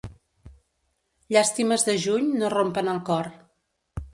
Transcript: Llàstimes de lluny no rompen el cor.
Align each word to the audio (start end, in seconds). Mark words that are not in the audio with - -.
Llàstimes 1.37 1.85
de 1.91 1.95
lluny 2.07 2.33
no 2.41 2.51
rompen 2.55 2.91
el 2.95 3.03
cor. 3.11 3.31